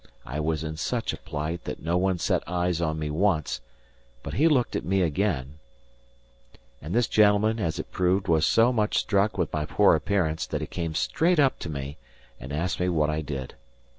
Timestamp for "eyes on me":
2.47-3.11